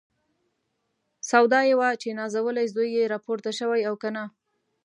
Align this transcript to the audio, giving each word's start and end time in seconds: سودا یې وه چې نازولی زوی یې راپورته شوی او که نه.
سودا 1.29 1.59
یې 1.69 1.73
وه 1.79 1.89
چې 2.01 2.17
نازولی 2.19 2.65
زوی 2.73 2.89
یې 2.97 3.11
راپورته 3.13 3.51
شوی 3.59 3.81
او 3.89 3.95
که 4.01 4.09
نه. 4.15 4.23